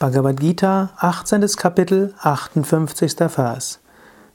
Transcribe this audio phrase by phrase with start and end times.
[0.00, 1.46] Bhagavad Gita, 18.
[1.56, 3.28] Kapitel, 58.
[3.28, 3.78] Vers.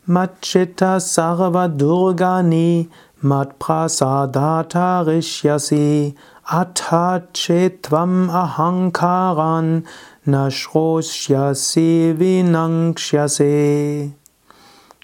[0.07, 2.87] Machita sarva durgani
[3.21, 6.15] mat prasadata rishyasi
[6.47, 9.83] atachetvam ahankaran
[10.25, 14.13] nashroshyasi vinangshyase.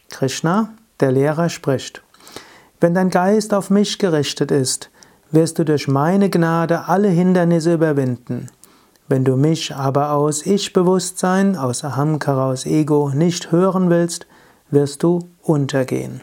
[0.10, 2.02] Krishna, der Lehrer, spricht.
[2.80, 4.90] Wenn dein Geist auf mich gerichtet ist,
[5.32, 8.48] wirst du durch meine Gnade alle Hindernisse überwinden.
[9.08, 14.26] Wenn du mich aber aus Ich-Bewusstsein, aus Ahamkara, aus Ego nicht hören willst,
[14.72, 16.22] wirst du untergehen.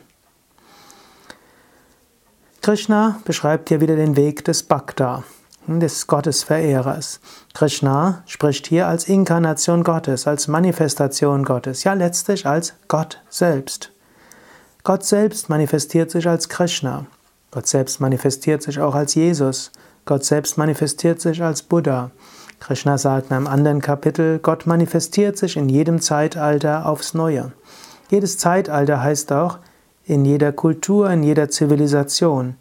[2.60, 5.22] Krishna beschreibt hier wieder den Weg des Bhakta,
[5.66, 7.20] des Gottesverehrers.
[7.54, 13.92] Krishna spricht hier als Inkarnation Gottes, als Manifestation Gottes, ja letztlich als Gott selbst.
[14.84, 17.06] Gott selbst manifestiert sich als Krishna.
[17.52, 19.70] Gott selbst manifestiert sich auch als Jesus.
[20.04, 22.10] Gott selbst manifestiert sich als Buddha.
[22.62, 27.50] Krishna sagt in einem anderen Kapitel, Gott manifestiert sich in jedem Zeitalter aufs Neue.
[28.08, 29.58] Jedes Zeitalter heißt auch
[30.04, 32.54] in jeder Kultur, in jeder Zivilisation.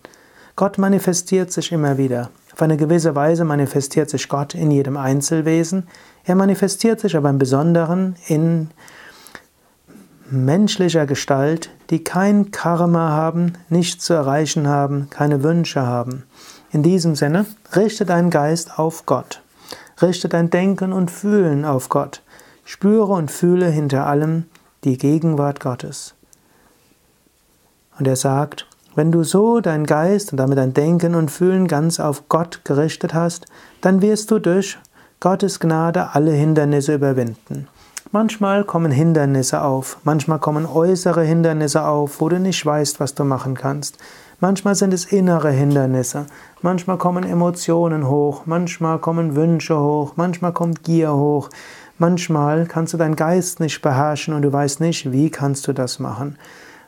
[0.55, 2.31] Gott manifestiert sich immer wieder.
[2.51, 5.87] Auf eine gewisse Weise manifestiert sich Gott in jedem Einzelwesen.
[6.25, 8.71] Er manifestiert sich aber im Besonderen in
[10.31, 16.23] menschlicher Gestalt, die kein Karma haben, nichts zu erreichen haben, keine Wünsche haben.
[16.71, 19.40] In diesem Sinne, richte deinen Geist auf Gott.
[20.01, 22.21] Richte dein Denken und Fühlen auf Gott.
[22.65, 24.45] Spüre und fühle hinter allem
[24.83, 26.15] die Gegenwart Gottes.
[27.99, 31.99] Und er sagt, wenn du so dein Geist und damit dein Denken und Fühlen ganz
[31.99, 33.45] auf Gott gerichtet hast,
[33.81, 34.77] dann wirst du durch
[35.19, 37.67] Gottes Gnade alle Hindernisse überwinden.
[38.11, 43.23] Manchmal kommen Hindernisse auf, manchmal kommen äußere Hindernisse auf, wo du nicht weißt, was du
[43.23, 43.97] machen kannst.
[44.43, 46.25] Manchmal sind es innere Hindernisse,
[46.63, 51.49] manchmal kommen Emotionen hoch, manchmal kommen Wünsche hoch, manchmal kommt Gier hoch,
[51.99, 55.99] manchmal kannst du deinen Geist nicht beherrschen und du weißt nicht, wie kannst du das
[55.99, 56.39] machen.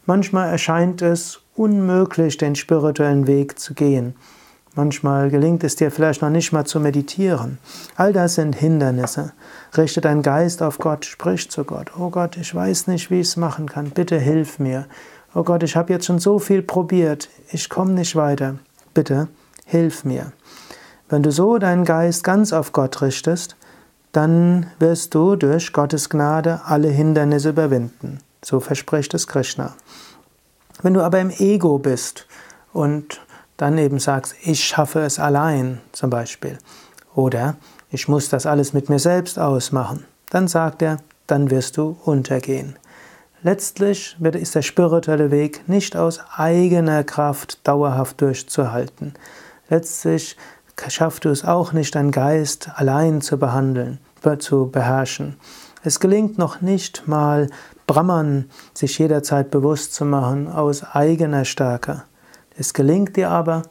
[0.07, 4.15] Manchmal erscheint es unmöglich, den spirituellen Weg zu gehen.
[4.73, 7.59] Manchmal gelingt es dir vielleicht noch nicht mal zu meditieren.
[7.95, 9.33] All das sind Hindernisse.
[9.77, 11.91] Richte deinen Geist auf Gott, sprich zu Gott.
[11.99, 13.91] Oh Gott, ich weiß nicht, wie ich es machen kann.
[13.91, 14.87] Bitte hilf mir.
[15.35, 18.59] Oh Gott, ich habe jetzt schon so viel probiert, ich komme nicht weiter.
[18.93, 19.29] Bitte,
[19.65, 20.31] hilf mir.
[21.09, 23.55] Wenn du so deinen Geist ganz auf Gott richtest,
[24.11, 28.19] dann wirst du durch Gottes Gnade alle Hindernisse überwinden.
[28.45, 29.73] So verspricht es Krishna.
[30.83, 32.27] Wenn du aber im Ego bist
[32.71, 33.19] und
[33.57, 36.59] dann eben sagst, ich schaffe es allein zum Beispiel,
[37.15, 37.55] oder
[37.89, 42.75] ich muss das alles mit mir selbst ausmachen, dann sagt er, dann wirst du untergehen.
[43.45, 49.13] Letztlich ist der spirituelle Weg nicht aus eigener Kraft dauerhaft durchzuhalten.
[49.67, 50.37] Letztlich
[50.87, 53.99] schaffst du es auch nicht, deinen Geist allein zu behandeln,
[54.39, 55.35] zu beherrschen.
[55.83, 57.49] Es gelingt noch nicht mal,
[57.85, 62.03] Brahman sich jederzeit bewusst zu machen aus eigener Stärke.
[62.57, 63.63] Es gelingt dir aber,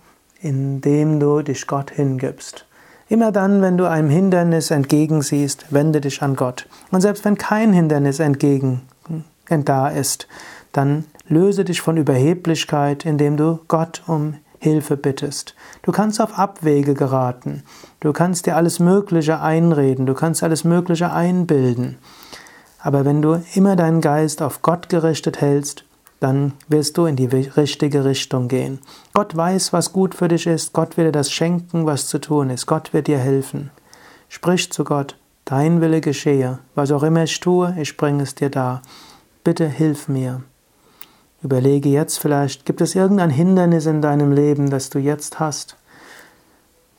[0.43, 2.67] indem du dich Gott hingibst.
[3.09, 6.67] Immer dann, wenn du einem Hindernis entgegensiehst, wende dich an Gott.
[6.91, 8.83] Und selbst wenn kein Hindernis entgegen
[9.49, 10.29] da ist,
[10.73, 15.55] dann löse dich von Überheblichkeit, indem du Gott um Hilfe bittest.
[15.83, 17.65] Du kannst auf Abwege geraten.
[18.01, 20.07] Du kannst dir alles Mögliche einreden.
[20.07, 21.99] Du kannst alles Mögliche einbilden.
[22.79, 25.85] Aber wenn du immer deinen Geist auf Gott gerichtet hältst,
[26.21, 28.79] dann wirst du in die richtige Richtung gehen.
[29.13, 30.73] Gott weiß, was gut für dich ist.
[30.73, 32.67] Gott will dir das schenken, was zu tun ist.
[32.67, 33.71] Gott wird dir helfen.
[34.29, 36.61] Sprich zu Gott, dein Wille geschehe.
[36.77, 38.83] Was auch immer ich tue, ich bringe es dir dar
[39.45, 40.43] bitte hilf mir.
[41.43, 45.77] Überlege jetzt vielleicht, gibt es irgendein Hindernis in deinem Leben, das du jetzt hast?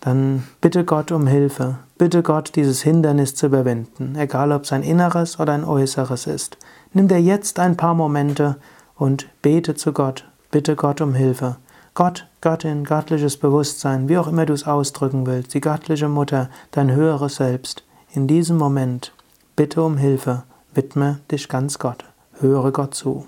[0.02, 1.78] Dann bitte Gott um Hilfe.
[1.98, 6.58] Bitte Gott, dieses Hindernis zu überwinden, egal ob es ein inneres oder ein äußeres ist.
[6.92, 8.58] Nimm dir jetzt ein paar Momente
[8.96, 10.26] und bete zu Gott.
[10.52, 11.56] Bitte Gott um Hilfe.
[11.94, 16.92] Gott, Göttin, göttliches Bewusstsein, wie auch immer du es ausdrücken willst, die göttliche Mutter, dein
[16.92, 17.84] höheres Selbst.
[18.12, 19.14] In diesem Moment
[19.56, 20.44] bitte um Hilfe,
[20.74, 22.04] widme dich ganz Gott
[22.40, 23.28] höre Gott zu.